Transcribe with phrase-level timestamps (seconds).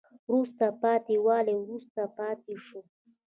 [0.29, 2.81] وروسته پاتې والی وروسته پاتې شوه